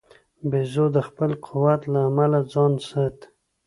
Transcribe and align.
بیزو 0.49 0.85
د 0.95 0.97
خپل 1.07 1.31
قوت 1.45 1.81
له 1.93 1.99
امله 2.09 2.39
ځان 2.51 2.73
ساتي. 2.89 3.27